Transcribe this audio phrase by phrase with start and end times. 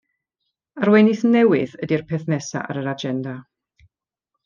[0.85, 3.39] Arweinydd newydd ydi'r peth nesaf ar yr agenda.